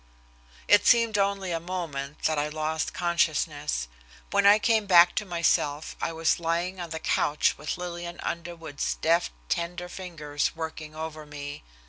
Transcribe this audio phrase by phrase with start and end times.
[0.67, 3.87] It seemed only a moment that I lost consciousness.
[4.31, 8.95] When I came back to myself I was lying on the couch with Lillian Underwood's
[8.95, 11.61] deft, tender fingers working over me.